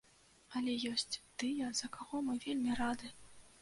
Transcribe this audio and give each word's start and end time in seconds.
Але 0.59 0.73
ёсць 0.93 1.19
тыя, 1.39 1.71
за 1.83 1.93
каго 2.01 2.27
мы 2.31 2.41
вельмі 2.49 2.71
рады. 2.85 3.19